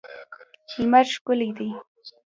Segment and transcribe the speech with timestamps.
[0.77, 1.69] لمر ښکلی دی.